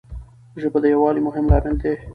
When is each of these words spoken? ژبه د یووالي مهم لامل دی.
ژبه 0.61 0.79
د 0.81 0.85
یووالي 0.93 1.21
مهم 1.27 1.45
لامل 1.51 1.75
دی. 1.81 1.93